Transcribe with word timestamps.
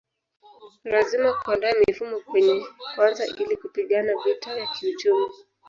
Lazima 0.83 1.33
kuandaa 1.33 1.73
mifumo 1.87 2.19
kwanza 2.95 3.25
ili 3.25 3.57
kupigana 3.57 4.13
vita 4.25 4.57
ya 4.59 4.67
kiuchumi 4.67 5.33